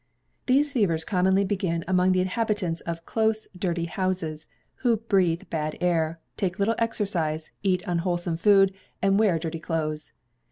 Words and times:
These 0.47 0.73
fevers 0.73 1.03
commonly 1.05 1.45
begin 1.45 1.85
among 1.87 2.11
the 2.11 2.21
inhabitants 2.21 2.81
of 2.81 3.05
close 3.05 3.47
dirty 3.55 3.85
houses, 3.85 4.47
who 4.77 4.97
breathe 4.97 5.43
bad 5.51 5.77
air, 5.79 6.19
take 6.37 6.57
little 6.57 6.73
exercise, 6.79 7.51
eat 7.61 7.83
unwholesome 7.85 8.37
food, 8.37 8.73
and 8.99 9.19
wear 9.19 9.37
dirty 9.37 9.59
clothes. 9.59 10.11